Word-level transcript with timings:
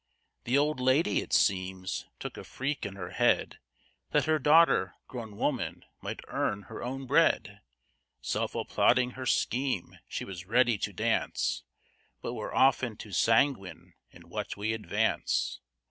The 0.45 0.57
old 0.57 0.79
lady, 0.79 1.19
it 1.21 1.31
seems, 1.31 2.07
took 2.19 2.35
a 2.35 2.43
freak 2.43 2.87
in 2.87 2.95
her 2.95 3.11
head, 3.11 3.59
That 4.09 4.25
her 4.25 4.39
daughter, 4.39 4.95
grown 5.07 5.37
woman, 5.37 5.85
might 6.01 6.21
earn 6.27 6.63
her 6.63 6.81
own 6.81 7.05
bread: 7.05 7.61
Self 8.19 8.55
applauding 8.55 9.11
her 9.11 9.27
scheme, 9.27 9.99
she 10.07 10.25
was 10.25 10.47
ready 10.47 10.79
to 10.79 10.91
dance; 10.91 11.61
But 12.19 12.33
we're 12.33 12.51
often 12.51 12.97
too 12.97 13.11
sanguine 13.11 13.93
in 14.09 14.27
what 14.27 14.57
we 14.57 14.73
advance. 14.73 15.59